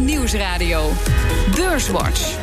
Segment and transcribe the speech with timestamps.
[0.00, 0.92] Nieuwsradio.
[1.54, 2.36] Beurswatch.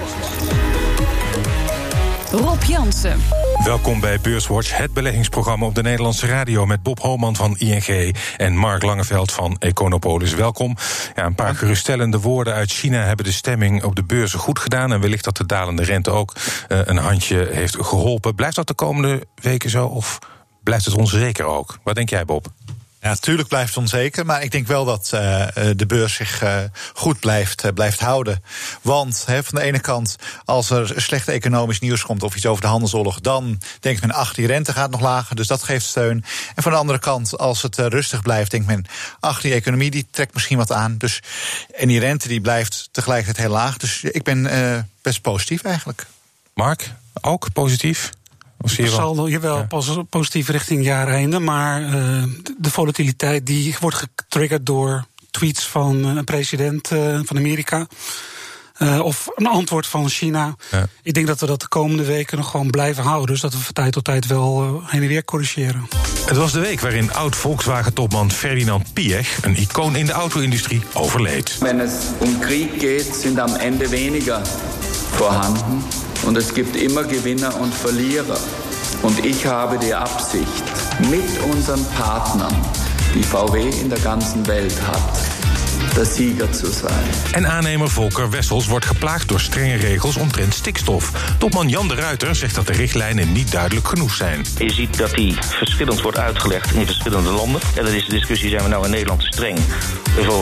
[2.31, 3.21] Rob Jansen.
[3.63, 8.55] Welkom bij Beurswatch, het beleggingsprogramma op de Nederlandse radio met Bob Holman van ING en
[8.55, 10.33] Mark Langeveld van Econopolis.
[10.33, 10.75] Welkom.
[11.15, 14.93] Ja, een paar geruststellende woorden uit China hebben de stemming op de beurzen goed gedaan
[14.93, 18.35] en wellicht dat de dalende rente ook uh, een handje heeft geholpen.
[18.35, 20.19] Blijft dat de komende weken zo of
[20.63, 21.77] blijft het onzeker ook?
[21.83, 22.47] Wat denk jij, Bob?
[23.05, 25.45] Ja, natuurlijk blijft het onzeker, maar ik denk wel dat uh,
[25.75, 26.57] de beurs zich uh,
[26.93, 28.43] goed blijft, blijft houden.
[28.81, 32.67] Want van de ene kant, als er slecht economisch nieuws komt of iets over de
[32.67, 36.25] handelsoorlog, dan denkt men, ach, die rente gaat nog lager, dus dat geeft steun.
[36.55, 38.85] En van de andere kant, als het rustig blijft, denkt men,
[39.19, 40.97] ach, die economie die trekt misschien wat aan.
[40.97, 41.19] Dus,
[41.75, 43.77] en die rente die blijft tegelijkertijd heel laag.
[43.77, 46.05] Dus ik ben best positief eigenlijk.
[46.53, 46.91] Mark,
[47.21, 48.09] ook positief?
[48.57, 50.03] Het zal jawel ja.
[50.09, 52.23] positief richting jaareinde, maar uh,
[52.57, 57.87] de volatiliteit die wordt getriggerd door tweets van een president uh, van Amerika.
[58.79, 60.55] Uh, of een antwoord van China.
[60.71, 60.87] Ja.
[61.03, 63.27] Ik denk dat we dat de komende weken nog gewoon blijven houden.
[63.27, 65.87] Dus dat we van tijd tot tijd wel heen en weer corrigeren.
[66.25, 71.57] Het was de week waarin oud-Volkswagen-topman Ferdinand Piech, een icoon in de auto-industrie, overleed.
[71.59, 74.41] Wenn es um Krieg geht, sind am Ende weniger
[75.11, 75.83] vorhanden.
[76.23, 78.39] Und es gibt immer Gewinner und Verlierer.
[79.01, 80.63] Und ich habe die Absicht,
[81.09, 82.55] mit unseren Partnern,
[83.13, 85.34] die VW in der ganzen Welt hat,
[85.95, 86.93] de Sieger zu sein.
[87.31, 91.11] En aannemer Volker Wessels wordt geplaagd door strenge regels omtrent stikstof.
[91.37, 94.45] Topman Jan de Ruiter zegt dat de richtlijnen niet duidelijk genoeg zijn.
[94.57, 97.61] Je ziet dat die verschillend wordt uitgelegd in verschillende landen.
[97.75, 99.59] En dan is de discussie, zijn we nou in Nederland te streng?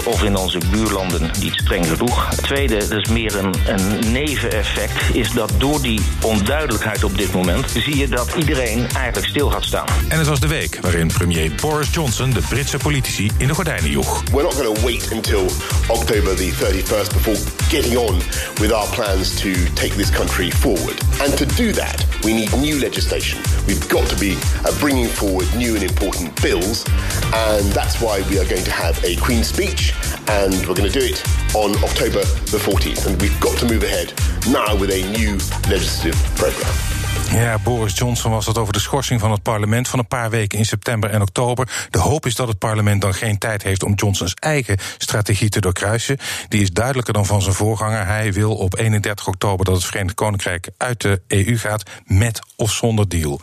[0.03, 2.29] Of in onze buurlanden niet streng genoeg?
[2.29, 7.33] Het tweede, dat is meer een, een neveneffect, is dat door die onduidelijkheid op dit
[7.33, 7.69] moment...
[7.69, 9.87] zie je dat iedereen eigenlijk stil gaat staan.
[10.07, 13.89] En het was de week waarin premier Boris Johnson de Britse politici in de gordijnen
[13.89, 14.23] joeg.
[14.31, 15.42] We're not going to wait until
[15.89, 18.15] October the 31st before getting on
[18.59, 20.99] with our plans to take this country forward.
[21.21, 23.41] And to do that, we need new legislation.
[23.67, 26.85] We've got to be uh, bringing forward new and important bills.
[27.33, 29.93] And that's why we are going to have a Queen's speech.
[30.27, 31.21] And we're going to do it
[31.55, 33.07] on October the 14th.
[33.07, 34.13] And we've got to move ahead
[34.49, 35.33] now with a new
[35.69, 37.02] legislative program.
[37.31, 40.57] Ja, Boris Johnson was het over de schorsing van het parlement van een paar weken
[40.57, 41.87] in september en oktober.
[41.89, 45.61] De hoop is dat het parlement dan geen tijd heeft om Johnsons eigen strategie te
[45.61, 46.17] doorkruisen.
[46.47, 48.05] Die is duidelijker dan van zijn voorganger.
[48.05, 52.71] Hij wil op 31 oktober dat het Verenigd Koninkrijk uit de EU gaat, met of
[52.71, 53.41] zonder deal.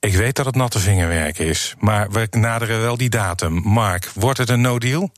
[0.00, 3.52] Ik weet dat het natte vingerwerk is, maar we naderen wel die datum.
[3.64, 5.10] Mark, wordt het een no-deal?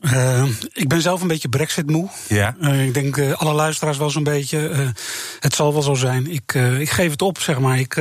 [0.00, 2.08] Uh, ik ben zelf een beetje Brexit-moe.
[2.28, 2.56] Ja.
[2.60, 4.92] Uh, ik denk uh, alle luisteraars wel zo'n beetje.
[5.40, 6.26] het zal wel zo zijn.
[6.26, 7.78] Ik, ik geef het op, zeg maar.
[7.78, 7.94] Ik,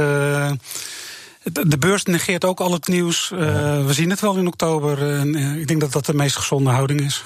[1.43, 3.29] de beurs negeert ook al het nieuws.
[3.29, 5.25] We zien het wel in oktober.
[5.59, 7.25] ik denk dat dat de meest gezonde houding is.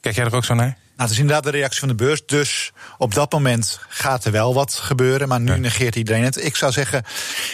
[0.00, 0.76] Kijk jij er ook zo naar?
[1.00, 2.26] Nou, het is inderdaad de reactie van de beurs.
[2.26, 5.28] Dus op dat moment gaat er wel wat gebeuren.
[5.28, 6.44] Maar nu negeert iedereen het.
[6.44, 7.04] Ik zou zeggen,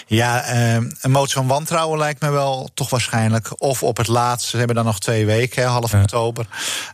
[0.07, 3.63] ja, eh, een motie van wantrouwen lijkt me wel toch waarschijnlijk.
[3.63, 6.01] Of op het laatst, ze hebben dan nog twee weken, hè, half ja.
[6.01, 6.47] oktober.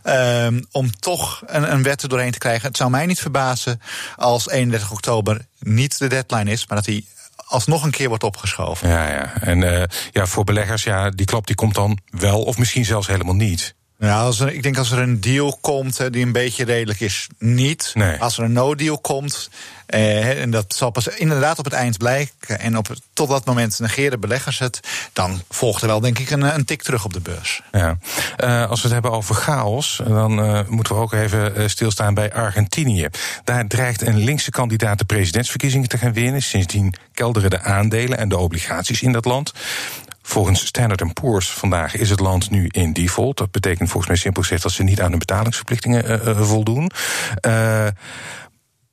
[0.03, 2.67] Eh, om toch een, een wet er doorheen te krijgen.
[2.67, 3.81] Het zou mij niet verbazen
[4.15, 6.67] als 31 oktober niet de deadline is.
[6.67, 7.03] Maar dat hij
[7.45, 8.89] alsnog een keer wordt opgeschoven.
[8.89, 9.33] Ja, ja.
[9.41, 13.07] En uh, ja, voor beleggers, ja, die klap die komt dan wel of misschien zelfs
[13.07, 13.75] helemaal niet.
[14.03, 17.27] Ja, als er, ik denk als er een deal komt die een beetje redelijk is,
[17.37, 17.91] niet.
[17.93, 18.21] Nee.
[18.21, 19.49] Als er een no-deal komt,
[19.85, 22.59] eh, en dat zal pas inderdaad op het eind blijken.
[22.59, 24.79] En op, tot dat moment negeren beleggers het.
[25.13, 27.61] Dan volgt er wel, denk ik, een, een tik terug op de beurs.
[27.71, 27.97] Ja.
[28.43, 32.33] Uh, als we het hebben over chaos, dan uh, moeten we ook even stilstaan bij
[32.33, 33.07] Argentinië.
[33.43, 36.41] Daar dreigt een linkse kandidaat de presidentsverkiezingen te gaan winnen.
[36.41, 39.53] Sindsdien kelderen de aandelen en de obligaties in dat land.
[40.25, 43.37] Volgens Standard Poor's vandaag is het land nu in default.
[43.37, 46.91] Dat betekent volgens mij simpel gezegd dat ze niet aan de betalingsverplichtingen uh, uh, voldoen.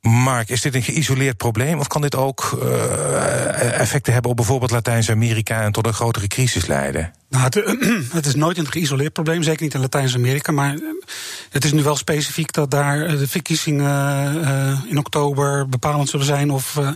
[0.01, 4.71] Mark, is dit een geïsoleerd probleem of kan dit ook uh, effecten hebben op bijvoorbeeld
[4.71, 7.13] Latijns-Amerika en tot een grotere crisis leiden?
[7.29, 7.55] Nou, het,
[8.19, 10.53] het, is nooit een geïsoleerd probleem, zeker niet in Latijns-Amerika.
[10.53, 10.79] Maar
[11.51, 16.51] het is nu wel specifiek dat daar de verkiezingen uh, in oktober bepalend zullen zijn
[16.51, 16.91] of uh,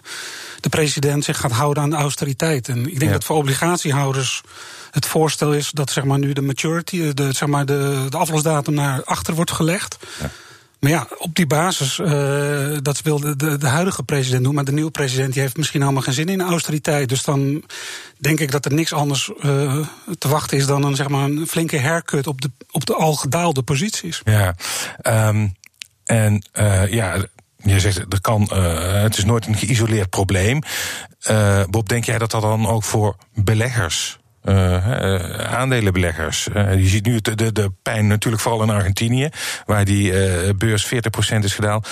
[0.60, 2.68] de president zich gaat houden aan de austeriteit.
[2.68, 3.12] En ik denk ja.
[3.12, 4.42] dat voor obligatiehouders
[4.90, 8.74] het voorstel is dat zeg maar, nu de maturity, de, zeg maar, de, de aflosdatum
[8.74, 9.96] naar achter wordt gelegd.
[10.20, 10.30] Ja.
[10.84, 14.54] Maar ja, op die basis, uh, dat wil de, de, de, huidige president doen.
[14.54, 17.08] Maar de nieuwe president die heeft misschien helemaal geen zin in austeriteit.
[17.08, 17.64] Dus dan
[18.18, 19.86] denk ik dat er niks anders uh,
[20.18, 23.14] te wachten is dan een, zeg maar, een flinke haircut op de, op de al
[23.14, 24.20] gedaalde posities.
[24.24, 24.54] Ja,
[25.02, 25.54] um,
[26.04, 27.26] en uh, ja.
[27.56, 28.42] Je zegt, er kan,
[29.02, 30.62] het is nooit een geïsoleerd probleem.
[31.70, 36.48] Bob, denk jij dat dat dan ook voor beleggers aandelenbeleggers.
[36.56, 39.28] Uh, je ziet nu de, de, de, pijn natuurlijk vooral in Argentinië,
[39.66, 40.12] waar die
[40.54, 40.98] beurs 40%
[41.42, 41.88] is gedaald.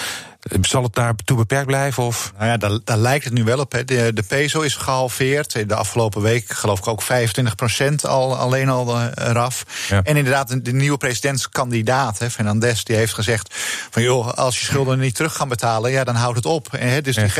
[0.60, 2.02] Zal het daartoe beperkt blijven?
[2.02, 2.32] Of?
[2.36, 3.70] Nou ja, daar, daar lijkt het nu wel op.
[3.70, 5.68] De, de, peso is gehalveerd.
[5.68, 9.64] De afgelopen week geloof ik ook 25 procent al, alleen al eraf.
[9.88, 13.54] En inderdaad, de, nieuwe presidentskandidaat, hè, Fernandez, die heeft gezegd:
[13.90, 16.74] van joh, als je schulden niet terug gaan betalen, ja, dan houdt het op.
[16.74, 17.32] En, hè, dus die,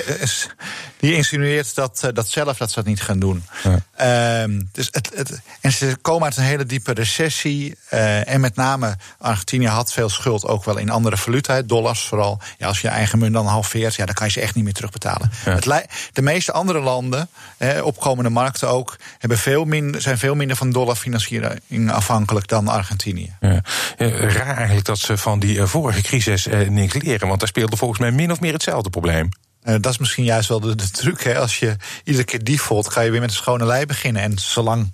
[0.98, 3.44] die, insinueert dat, dat zelf dat ze dat niet gaan doen.
[3.62, 4.43] Ja.
[4.43, 7.76] Um, dus het, het, en ze komen uit een hele diepe recessie.
[7.90, 12.40] Uh, en met name Argentinië had veel schuld, ook wel in andere valuta, dollars vooral.
[12.58, 14.72] Ja, als je eigen munt dan halveert, ja, dan kan je ze echt niet meer
[14.72, 15.30] terugbetalen.
[15.44, 20.56] Het, de meeste andere landen, eh, opkomende markten ook, hebben veel minder, zijn veel minder
[20.56, 23.36] van dollarfinanciering afhankelijk dan Argentinië.
[23.40, 23.62] Ja.
[23.96, 28.00] raar eigenlijk dat ze van die vorige crisis eh, niks leren, want daar speelde volgens
[28.00, 29.28] mij min of meer hetzelfde probleem.
[29.64, 31.22] Uh, dat is misschien juist wel de, de truc.
[31.22, 31.38] Hè?
[31.38, 34.22] Als je iedere keer default, ga je weer met een schone lei beginnen.
[34.22, 34.92] En zolang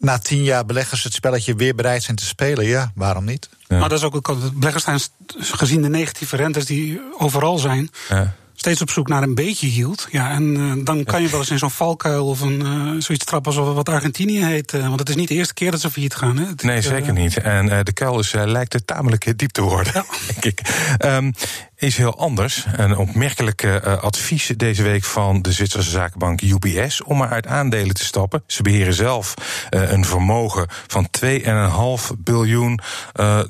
[0.00, 3.48] na tien jaar beleggers het spelletje weer bereid zijn te spelen, ja, waarom niet?
[3.68, 5.00] Maar dat is ook, beleggers zijn
[5.40, 7.90] gezien de negatieve rentes die overal zijn.
[8.08, 10.08] Ja steeds op zoek naar een beetje yield.
[10.10, 13.24] Ja, en uh, dan kan je wel eens in zo'n valkuil of een, uh, zoiets
[13.24, 14.72] trappen als wat Argentinië heet.
[14.72, 16.36] Uh, want het is niet de eerste keer dat ze failliet gaan.
[16.36, 16.46] Hè?
[16.46, 17.36] Het, nee, zeker niet.
[17.36, 20.04] En de kuil is, lijkt er tamelijk diep te worden, ja.
[20.32, 20.60] denk ik.
[21.04, 21.32] Um,
[21.76, 22.64] is heel anders.
[22.76, 23.64] Een opmerkelijk
[24.00, 28.42] advies deze week van de Zwitserse zakenbank UBS om maar uit aandelen te stappen.
[28.46, 29.34] Ze beheren zelf
[29.70, 32.80] een vermogen van 2,5 biljoen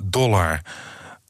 [0.03, 0.61] dollar.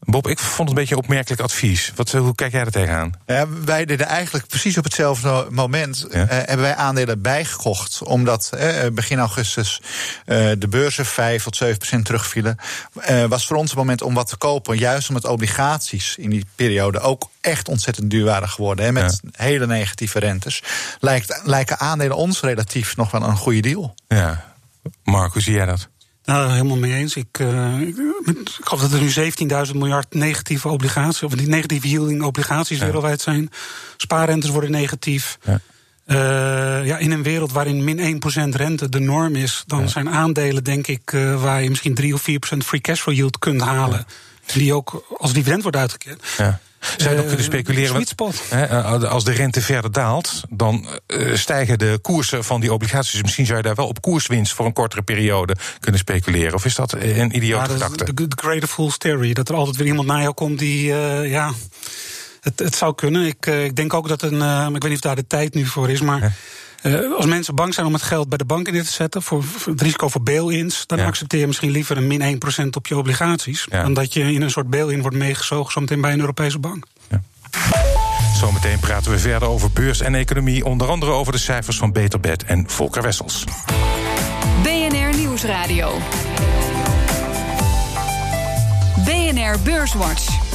[0.00, 1.93] Bob, ik vond het een beetje een opmerkelijk advies.
[1.94, 3.12] Wat, hoe kijk jij er tegenaan?
[3.26, 6.06] Ja, wij deden eigenlijk precies op hetzelfde moment.
[6.06, 8.02] Eh, hebben wij aandelen bijgekocht.
[8.02, 9.81] Omdat eh, begin augustus
[10.26, 12.56] eh, de beurzen 5 tot 7 procent terugvielen.
[13.29, 14.79] Was voor ons het moment om wat te kopen.
[14.79, 18.85] Juist omdat obligaties in die periode ook echt ontzettend duur waren geworden.
[18.85, 20.62] Hè, met hele negatieve rentes.
[21.00, 23.94] Lijkt, lijken aandelen ons relatief nog wel een goede deal.
[24.08, 24.55] Ja.
[25.05, 25.88] Mark, hoe zie jij dat?
[26.25, 27.17] Nou, helemaal mee eens.
[27.17, 27.95] Ik, uh, ik,
[28.61, 29.33] geloof dat er nu
[29.69, 33.51] 17.000 miljard negatieve obligaties, of die negatieve yielding obligaties wereldwijd zijn.
[33.97, 35.39] Spaarrentes worden negatief.
[35.45, 35.61] Ja.
[36.07, 38.23] Uh, ja, in een wereld waarin min
[38.53, 42.15] 1% rente de norm is, dan zijn aandelen, denk ik, uh, waar je misschien 3
[42.15, 44.07] of 4% free cash flow yield kunt halen.
[44.47, 46.25] Die ook als dividend wordt uitgekeerd.
[46.37, 46.61] Ja.
[46.97, 48.06] Zou je nog kunnen speculeren?
[48.49, 53.23] Hè, eh, als de rente verder daalt, dan uh, stijgen de koersen van die obligaties.
[53.23, 56.55] Misschien zou je daar wel op koerswinst voor een kortere periode kunnen speculeren.
[56.55, 58.15] Of is dat een idioot ja, gedachte?
[58.15, 59.32] De, greater fool's theory.
[59.32, 61.53] Dat er altijd weer iemand naar jou komt die, uh, ja...
[62.41, 63.26] Het, het, zou kunnen.
[63.26, 64.43] Ik, ik denk ook dat een.
[64.75, 66.37] ik weet niet of daar de tijd nu voor is, maar.
[66.82, 69.44] Uh, als mensen bang zijn om het geld bij de bank in te zetten, voor,
[69.65, 73.67] het risico voor bail-ins, dan accepteer je misschien liever een min 1% op je obligaties.
[73.71, 76.87] Dan dat je in een soort bail-in wordt meegezogen, zometeen bij een Europese bank.
[77.09, 77.23] Ja.
[78.35, 82.44] Zometeen praten we verder over beurs en economie, onder andere over de cijfers van Beterbed
[82.44, 83.44] en Volker Wessels.
[84.62, 85.99] BNR Nieuwsradio.
[89.05, 90.50] BNR Beurswatch.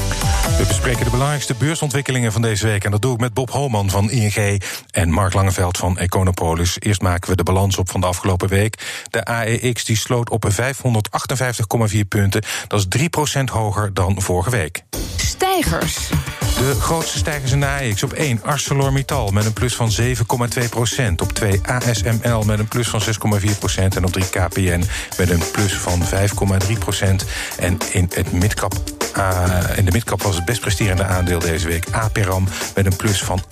[0.46, 2.84] We bespreken de belangrijkste beursontwikkelingen van deze week.
[2.84, 4.62] En dat doe ik met Bob Homan van ING
[4.92, 6.76] en Mark Langeveld van Econopolis.
[6.80, 9.04] Eerst maken we de balans op van de afgelopen week.
[9.10, 12.44] De AEX die sloot op 558,4 punten.
[12.68, 13.10] Dat is
[13.40, 14.84] 3% hoger dan vorige week.
[15.16, 16.10] Stijgers.
[16.58, 18.04] De grootste stijgers in de AEX.
[18.04, 20.06] Op 1 ArcelorMittal met een plus van 7,2%
[21.22, 23.08] Op 2 ASML met een plus van 6,4%
[23.96, 24.84] En op 3 KPN
[25.18, 26.10] met een plus van 5,3%
[27.58, 31.86] En in het midcap uh, in de midcap was het best presterende aandeel deze week.
[31.92, 33.44] Aperam met een plus van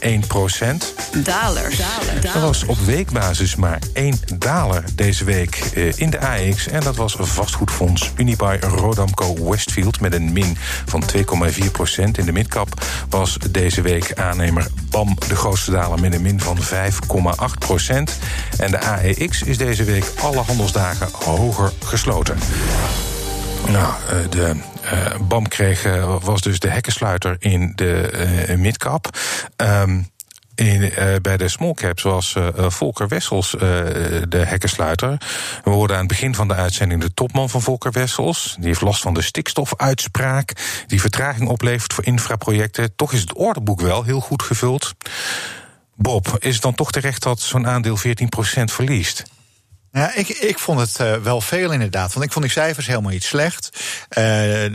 [0.00, 0.94] 8,1 procent.
[1.24, 1.78] Dalers.
[2.34, 6.68] Er was op weekbasis maar één daler deze week uh, in de AX.
[6.68, 12.18] En dat was vastgoedfonds Unibuy Rodamco Westfield met een min van 2,4 procent.
[12.18, 12.68] In de midcap
[13.08, 18.18] was deze week aannemer BAM de grootste daler met een min van 5,8 procent.
[18.58, 22.38] En de AEX is deze week alle handelsdagen hoger gesloten.
[23.70, 24.54] Nou, eh, de
[24.84, 29.18] uh, BAM kreeg, uh, was dus de hekkensluiter in de midcap.
[29.56, 30.10] Um,
[30.54, 30.92] in,
[31.22, 33.50] bij de small caps was Volker Wessels
[34.28, 35.18] de hekkensluiter.
[35.64, 38.56] We hoorden aan het begin van de uitzending de topman van Volker Wessels.
[38.58, 40.52] Die heeft last van de stikstofuitspraak,
[40.86, 42.96] die vertraging oplevert voor infraprojecten.
[42.96, 44.94] Toch is het orderboek wel heel goed gevuld.
[45.94, 48.00] Bob, is het dan toch terecht dat zo'n aandeel 14%
[48.64, 49.24] verliest?
[49.96, 52.12] Ja, ik, ik vond het uh, wel veel inderdaad.
[52.12, 53.70] Want ik vond die cijfers helemaal niet slecht.
[53.72, 54.24] Uh,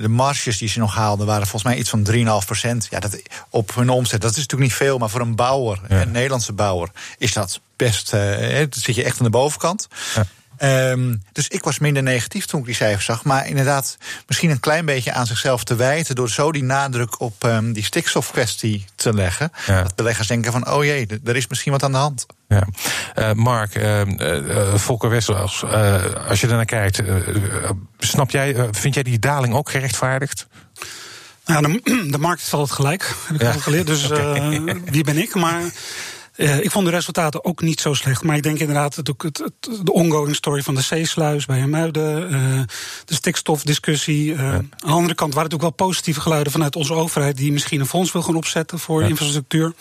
[0.02, 2.88] de marges die ze nog haalden waren volgens mij iets van 3,5 procent.
[2.90, 4.98] Ja, dat, op hun omzet, dat is natuurlijk niet veel.
[4.98, 8.14] Maar voor een bouwer, een Nederlandse bouwer, is dat best...
[8.14, 9.88] Uh, dan zit je echt aan de bovenkant.
[10.16, 10.26] Ja.
[10.58, 13.24] Ehm, dus ik was minder negatief toen ik die cijfers zag.
[13.24, 13.98] Maar inderdaad,
[14.28, 16.16] misschien een klein beetje aan zichzelf te wijten.
[16.16, 19.52] door zo die nadruk op um, die stikstofkwestie te leggen.
[19.66, 22.26] Dat beleggers denken van: oh jee, er is misschien wat aan de hand.
[22.52, 22.68] Ja.
[23.16, 25.64] Uh, Mark, uh, uh, Volker Wessels,
[26.28, 27.02] als je naar kijkt,
[27.98, 30.48] snap jij, vind jij die daling ook gerechtvaardigd?
[31.46, 33.52] Ja, de, de markt is altijd gelijk, heb ik ja.
[33.52, 33.88] al geleerd.
[33.88, 34.60] Dus okay.
[34.86, 35.36] wie ben ik?
[35.36, 35.62] Maar
[36.36, 38.24] ik vond de resultaten ook niet zo slecht.
[38.24, 42.32] Maar ik denk inderdaad het, het, het, de ongoing story van de zeesluis bij Hermuiden.
[42.32, 42.62] Uh,
[43.06, 44.34] de stikstofdiscussie.
[44.34, 47.38] Uh, Aan de andere kant waren het ook wel positieve geluiden vanuit onze overheid.
[47.38, 49.08] die misschien een fonds wil gaan opzetten voor ja.
[49.08, 49.74] infrastructuur.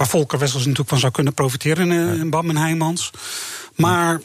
[0.00, 3.10] Waar Volker Wessels natuurlijk van zou kunnen profiteren in, in Bam en Heijmans.
[3.76, 4.20] Maar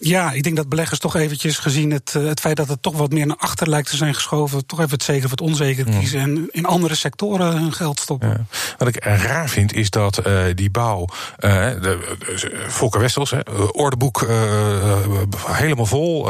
[0.00, 2.96] ja, ik denk dat beleggers toch eventjes gezien het, eh, het feit dat het toch
[2.96, 5.84] wat meer naar achter lijkt te zijn geschoven, toch even het zeker of het onzeker
[5.84, 8.28] kiezen en in andere sectoren hun geld stoppen.
[8.28, 8.44] Ja.
[8.78, 12.16] Wat ik raar vind is dat uh, die bouw, uh, de,
[12.68, 13.34] Volker Westels,
[13.72, 14.26] ordeboek
[15.46, 16.28] helemaal vol,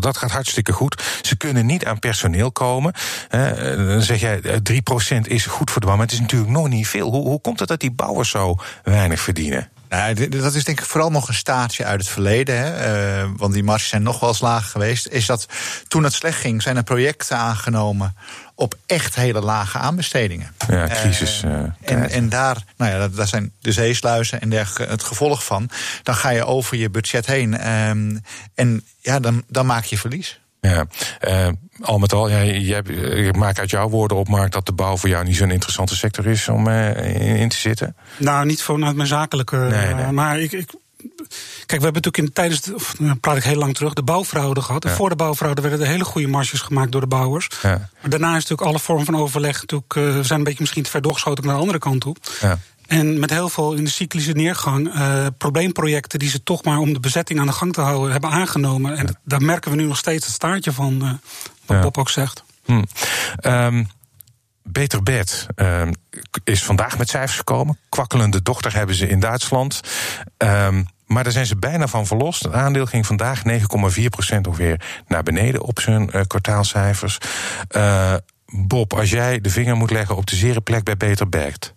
[0.00, 1.02] dat gaat hartstikke goed.
[1.22, 2.92] Ze kunnen niet aan personeel komen.
[3.30, 6.88] dan zeg jij 3% is goed voor de bouw, maar het is natuurlijk nog niet
[6.88, 7.10] veel.
[7.10, 9.68] Hoe, hoe komt het dat die bouwers zo weinig verdienen?
[9.88, 12.58] Nou, dat is denk ik vooral nog een staartje uit het verleden.
[12.58, 15.06] Hè, uh, want die marges zijn nog wel eens laag geweest.
[15.06, 15.46] Is dat
[15.88, 18.16] toen het slecht ging, zijn er projecten aangenomen
[18.54, 20.52] op echt hele lage aanbestedingen.
[20.68, 21.42] Ja, crisis.
[21.44, 25.70] Uh, en, en daar, nou ja, daar zijn de zeesluizen en dergelijke het gevolg van.
[26.02, 27.68] Dan ga je over je budget heen.
[27.88, 28.20] Um,
[28.54, 30.40] en ja, dan, dan maak je verlies.
[30.68, 30.86] Ja,
[31.28, 31.48] uh,
[31.80, 32.82] al met al, ja, je,
[33.26, 35.96] ik maak uit jouw woorden op, Mark, dat de bouw voor jou niet zo'n interessante
[35.96, 37.96] sector is om uh, in, in, te zitten.
[38.16, 39.56] Nou, niet vanuit mijn zakelijke.
[39.56, 40.12] Nee, nee.
[40.12, 40.70] maar ik, ik,
[41.66, 44.02] Kijk, we hebben natuurlijk in, tijdens, de, of, dan praat ik heel lang terug, de
[44.02, 44.84] bouwfraude gehad.
[44.84, 47.48] En voor de bouwfraude werden er hele goede marges gemaakt door de bouwers.
[47.62, 47.88] Ja.
[48.00, 50.82] Maar daarna is natuurlijk alle vorm van overleg natuurlijk, uh, we zijn een beetje misschien
[50.82, 52.16] te ver doorgeschoten naar de andere kant toe.
[52.40, 52.58] Ja.
[52.88, 56.92] En met heel veel in de cyclische neergang uh, probleemprojecten die ze toch maar om
[56.92, 58.96] de bezetting aan de gang te houden hebben aangenomen.
[58.96, 61.10] En daar merken we nu nog steeds het staartje van, uh,
[61.66, 61.80] wat ja.
[61.80, 62.44] Bob ook zegt.
[62.64, 62.82] Hm.
[63.42, 63.88] Um,
[64.62, 65.94] Beter Bed um,
[66.44, 67.78] is vandaag met cijfers gekomen.
[67.88, 69.80] Kwakkelende dochter hebben ze in Duitsland.
[70.38, 72.42] Um, maar daar zijn ze bijna van verlost.
[72.42, 73.60] Het aandeel ging vandaag 9,4%
[74.48, 77.18] ongeveer naar beneden op zijn uh, kwartaalcijfers.
[78.46, 81.76] Bob, als jij de vinger moet leggen op de zere plek bij Beter Bed.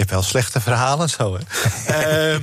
[0.00, 1.40] Je hebt wel slechte verhalen zo, hè?
[2.32, 2.40] uh,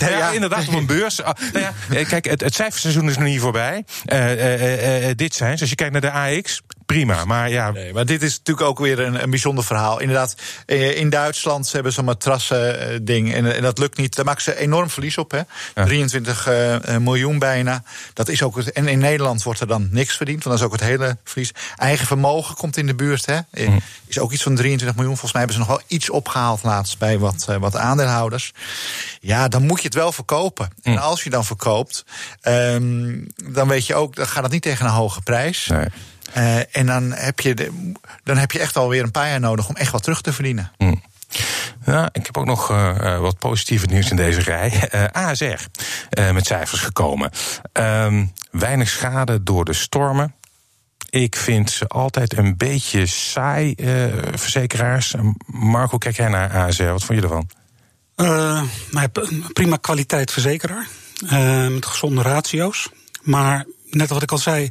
[0.00, 1.20] nou ja, ja, inderdaad, op een beurs.
[1.20, 3.84] Uh, nou ja, kijk, het, het cijferseizoen is nog niet voorbij.
[4.12, 7.24] Uh, dit zijn, dus als je kijkt naar de AX, prima.
[7.24, 7.70] Maar ja.
[7.70, 10.00] Nee, maar dit is natuurlijk ook weer een, een bijzonder verhaal.
[10.00, 10.34] Inderdaad,
[10.66, 13.34] in Duitsland hebben ze een matrassen-ding.
[13.34, 14.14] En, en, dat lukt niet.
[14.16, 15.30] Daar maken ze enorm verlies op.
[15.30, 15.40] Hè?
[15.74, 15.84] Ja.
[15.84, 17.82] 23 uh, miljoen bijna.
[18.12, 20.44] Dat is ook het, en in Nederland wordt er dan niks verdiend.
[20.44, 21.52] Want dat is ook het hele verlies.
[21.76, 23.26] Eigen vermogen komt in de buurt.
[23.26, 23.38] Hè?
[23.50, 23.80] Mm.
[24.06, 25.16] Is ook iets van 23 miljoen.
[25.16, 28.52] Volgens mij hebben ze nog wel iets opgehaald laatst bij wat, uh, wat aandeelhouders.
[29.20, 30.68] Ja, dan moet je het wel verkopen.
[30.82, 30.92] Mm.
[30.92, 32.04] En als je dan verkoopt,
[32.42, 35.66] um, dan weet je ook, dan gaat het niet tegen een hoge prijs.
[35.66, 35.86] Nee.
[36.36, 37.92] Uh, en dan heb, je de,
[38.24, 40.72] dan heb je echt alweer een paar jaar nodig om echt wat terug te verdienen.
[40.78, 41.02] Mm.
[41.84, 44.72] Ja, ik heb ook nog uh, wat positieve nieuws in deze rij.
[44.94, 45.66] Uh, ASR
[46.32, 47.30] met cijfers gekomen.
[47.72, 50.34] Um, weinig schade door de stormen.
[51.10, 53.74] Ik vind ze altijd een beetje saai,
[54.34, 55.14] verzekeraars.
[55.46, 56.84] Marco, kijk jij naar ASR?
[56.84, 57.48] Wat vond je ervan?
[58.90, 59.08] Nou
[59.52, 60.86] prima kwaliteit verzekeraar.
[61.70, 62.88] met gezonde ratio's.
[63.22, 64.68] Maar net wat ik al zei,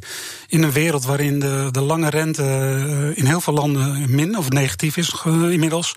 [0.48, 4.96] in een wereld waarin de, de lange rente in heel veel landen min of negatief
[4.96, 5.94] is inmiddels.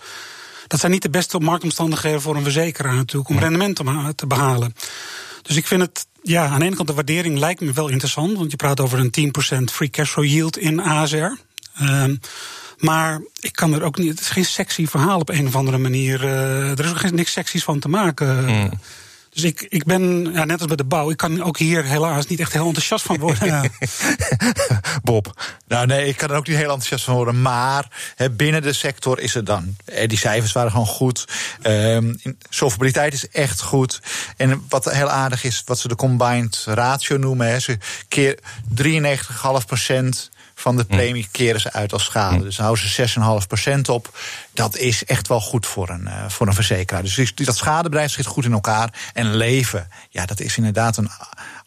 [0.68, 3.76] Dat zijn niet de beste marktomstandigheden voor een verzekeraar natuurlijk, om rendement
[4.16, 4.76] te, behalen.
[5.42, 8.38] Dus ik vind het, ja, aan de ene kant de waardering lijkt me wel interessant,
[8.38, 11.32] want je praat over een 10% free cash flow yield in ASR.
[11.82, 12.20] Um,
[12.78, 14.10] maar ik kan er ook niet.
[14.10, 16.24] Het is geen sexy verhaal op een of andere manier.
[16.24, 18.46] Uh, er is ook niks seksies van te maken.
[18.46, 18.72] Mm.
[19.30, 22.28] Dus ik, ik ben, ja, net als bij de bouw, ik kan ook hier helaas
[22.28, 23.72] niet echt heel enthousiast van worden.
[25.04, 25.42] Bob.
[25.68, 27.42] Nou nee, ik kan er ook niet heel enthousiast van worden.
[27.42, 29.76] Maar he, binnen de sector is het dan.
[30.06, 31.26] Die cijfers waren gewoon goed.
[31.64, 32.20] Um,
[32.50, 34.02] solvabiliteit is echt goed.
[34.38, 37.48] En wat heel aardig is, wat ze de combined ratio noemen.
[37.48, 38.40] He, ze keer
[38.84, 42.44] 93,5 procent van de premie keren ze uit als schade.
[42.44, 43.10] Dus houden ze
[43.76, 44.20] 6,5% op.
[44.54, 47.04] Dat is echt wel goed voor een, uh, voor een verzekeraar.
[47.04, 48.94] Dus dat schadebedrijf zit goed in elkaar.
[49.14, 51.10] En leven, ja, dat is inderdaad een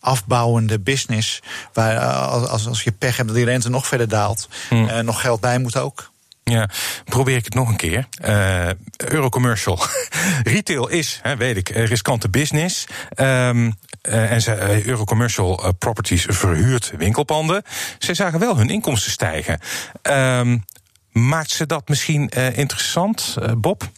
[0.01, 1.41] afbouwende business.
[1.73, 4.89] Waar uh, als, als je pech hebt dat die rente nog verder daalt, hmm.
[4.89, 6.11] uh, nog geld bij moet ook.
[6.45, 6.69] Ja,
[7.05, 8.07] probeer ik het nog een keer.
[8.25, 9.79] Uh, Eurocommercial.
[10.43, 12.87] Retail is, hè, weet ik, riskante business.
[13.17, 17.63] Um, en ze, uh, Eurocommercial uh, Properties verhuurt winkelpanden.
[17.99, 19.61] Ze zagen wel hun inkomsten stijgen.
[20.03, 20.65] Um,
[21.13, 23.91] maakt ze dat misschien interessant, Bob?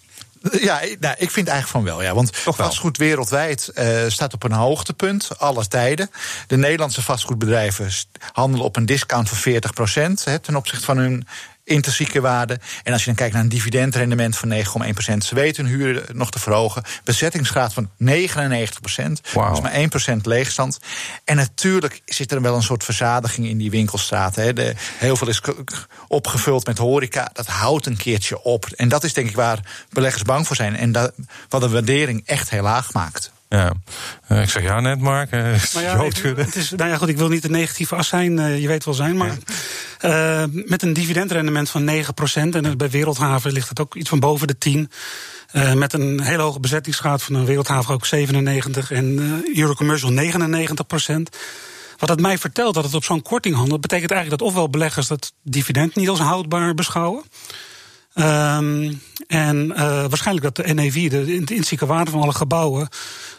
[0.52, 2.02] Ja, nou, ik vind eigenlijk van wel.
[2.02, 6.10] Ja, want vastgoed wereldwijd uh, staat op een hoogtepunt, alle tijden.
[6.46, 7.90] De Nederlandse vastgoedbedrijven
[8.32, 9.52] handelen op een discount van
[10.38, 11.26] 40% ten opzichte van hun
[11.64, 12.60] intrinsieke waarde.
[12.82, 16.30] En als je dan kijkt naar een dividendrendement van 9,1%, ze weten hun huren nog
[16.30, 16.82] te verhogen.
[17.04, 17.94] Bezettingsgraad van 99%,
[19.32, 19.50] wow.
[19.50, 20.78] dus maar 1% leegstand.
[21.24, 24.42] En natuurlijk zit er wel een soort verzadiging in die winkelstraten.
[24.42, 24.52] Hè.
[24.52, 25.40] De, heel veel is
[26.08, 27.30] opgevuld met horeca.
[27.32, 28.66] Dat houdt een keertje op.
[28.76, 30.76] En dat is denk ik waar beleggers bang voor zijn.
[30.76, 31.12] En dat,
[31.48, 33.32] wat de waardering echt heel laag maakt.
[33.48, 33.72] Ja,
[34.32, 35.32] uh, ik zeg ja net, Mark.
[35.32, 35.40] Uh,
[35.74, 38.60] maar ja, het, is, nou ja, goed, ik wil niet de negatieve as zijn, uh,
[38.60, 39.16] je weet wel zijn.
[39.16, 39.36] Maar
[40.50, 41.94] met een dividendrendement van 9%,
[42.34, 44.90] en bij Wereldhaven ligt het ook iets van boven de 10.
[45.74, 51.36] met een hele hoge bezettingsgraad van een Wereldhaven ook 97 en Eurocommercial 99%
[51.98, 55.06] Wat het mij vertelt dat het op zo'n korting handelt, betekent eigenlijk dat ofwel beleggers
[55.06, 57.22] dat dividend niet als houdbaar beschouwen.
[58.14, 62.88] Um, en uh, waarschijnlijk dat de NAV, de, de intrinsieke waarde van alle gebouwen,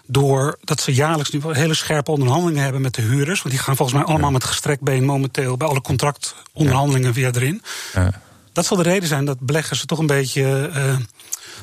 [0.05, 3.97] doordat ze jaarlijks nu hele scherpe onderhandelingen hebben met de huurders, want die gaan volgens
[3.97, 7.61] mij allemaal met gestrekt been momenteel bij alle contractonderhandelingen weer erin.
[7.93, 8.21] Ja.
[8.53, 10.97] Dat zal de reden zijn dat beleggers toch een beetje uh,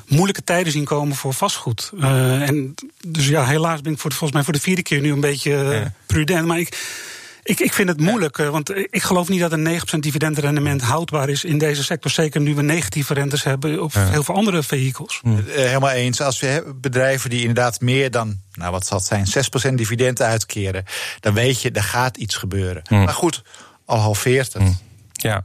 [0.06, 1.90] moeilijke tijden zien komen voor vastgoed.
[1.94, 2.74] Uh, en
[3.06, 5.90] dus ja, helaas ben ik voor, volgens mij voor de vierde keer nu een beetje
[6.06, 6.46] prudent.
[6.46, 7.00] Maar ik
[7.42, 11.28] ik, ik vind het moeilijk, eh, want ik geloof niet dat een 9% dividendrendement houdbaar
[11.28, 12.10] is in deze sector.
[12.10, 15.20] Zeker nu we negatieve rentes hebben op heel veel andere vehicles.
[15.22, 15.36] Hm.
[15.46, 16.20] Helemaal eens.
[16.20, 19.26] Als we bedrijven die inderdaad meer dan, nou wat zal het zijn,
[19.72, 20.84] 6% dividend uitkeren,
[21.20, 22.82] dan weet je, er gaat iets gebeuren.
[22.88, 22.94] Hm.
[22.94, 23.42] Maar goed,
[23.84, 24.62] al halveert het.
[24.62, 24.72] Hm.
[25.12, 25.44] Ja.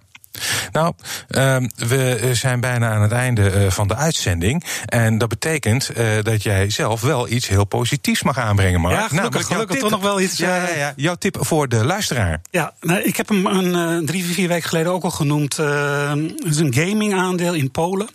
[0.71, 0.93] Nou,
[1.27, 4.63] ehm, we zijn bijna aan het einde eh, van de uitzending.
[4.85, 8.95] En dat betekent uh, dat jij zelf wel iets heel positiefs mag aanbrengen, Mark.
[8.95, 10.37] Ja, gelukkig, gelukkig toch nog wel iets.
[10.37, 12.41] Ja, ja, ja, jouw tip voor de luisteraar.
[12.51, 15.57] Ja, nou, ik heb hem een, drie, vier weken geleden ook al genoemd.
[15.57, 18.09] het is een gaming aandeel in Polen,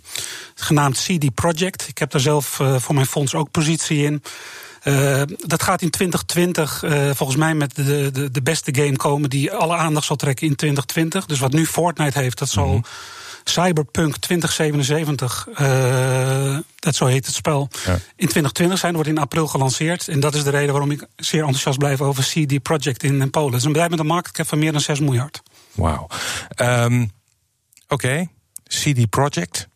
[0.55, 1.89] genaamd CD Projekt.
[1.89, 4.23] Ik heb daar zelf voor mijn fonds ook positie in.
[4.85, 9.31] Uh, dat gaat in 2020 uh, volgens mij met de, de, de beste game komen
[9.31, 11.27] die alle aandacht zal trekken in 2020.
[11.27, 12.67] Dus wat nu Fortnite heeft, dat zal.
[12.67, 12.85] Mm -hmm.
[13.45, 17.93] Cyberpunk 2077, uh, dat zo heet het spel, ja.
[17.93, 18.95] in 2020 zijn.
[18.95, 20.09] wordt in april gelanceerd.
[20.09, 23.31] En dat is de reden waarom ik zeer enthousiast blijf over CD Projekt in, in
[23.31, 23.51] Polen.
[23.51, 25.43] Het is een bedrijf met een marktcap van meer dan 6 miljard.
[25.73, 26.07] Wauw.
[26.57, 27.13] Um,
[27.89, 28.29] Oké, okay.
[28.65, 29.69] CD Projekt.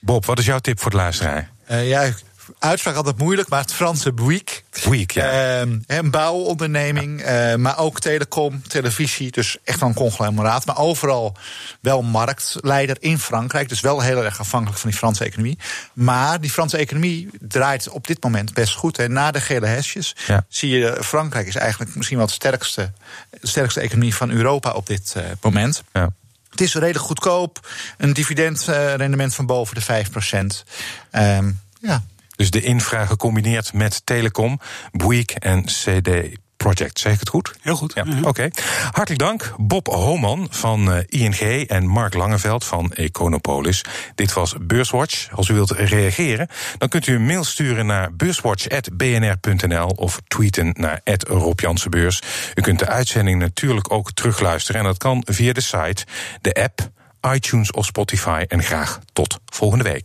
[0.00, 1.50] Bob, wat is jouw tip voor de luisteraar?
[1.70, 2.12] Uh, ja,
[2.58, 4.62] uitspraak altijd moeilijk, maar het Franse Bouygues.
[4.84, 5.62] Bouygues, ja.
[5.62, 7.52] Uh, een bouwonderneming, ja.
[7.52, 9.30] uh, maar ook telecom, televisie.
[9.30, 10.66] Dus echt wel een conglomeraat.
[10.66, 11.36] Maar overal
[11.80, 13.68] wel marktleider in Frankrijk.
[13.68, 15.58] Dus wel heel erg afhankelijk van die Franse economie.
[15.92, 18.98] Maar die Franse economie draait op dit moment best goed.
[18.98, 20.44] En na de gele hesjes ja.
[20.48, 20.96] zie je...
[21.00, 22.92] Frankrijk is eigenlijk misschien wel de sterkste,
[23.40, 25.82] de sterkste economie van Europa op dit uh, moment.
[25.92, 26.12] Ja.
[26.50, 27.68] Het is redelijk goedkoop.
[27.98, 30.64] Een dividendrendement van boven de 5 procent.
[31.12, 32.02] Um, ja,
[32.36, 34.60] dus de infra gecombineerd met telecom,
[34.92, 36.98] Bouygues en CD Project.
[36.98, 37.54] Zeg ik het goed?
[37.60, 37.92] Heel goed.
[37.94, 38.04] Ja.
[38.18, 38.28] Oké.
[38.28, 38.52] Okay.
[38.90, 39.54] Hartelijk dank.
[39.56, 43.84] Bob Homan van uh, ING en Mark Langeveld van Econopolis.
[44.14, 45.28] Dit was Beurswatch.
[45.32, 51.00] Als u wilt reageren, dan kunt u een mail sturen naar beurswatch.bnr.nl of tweeten naar
[51.28, 52.22] Rob Jansenbeurs.
[52.54, 54.80] U kunt de uitzending natuurlijk ook terugluisteren.
[54.80, 56.04] En dat kan via de site,
[56.40, 56.90] de app,
[57.34, 58.44] iTunes of Spotify.
[58.48, 60.00] En graag tot volgende week.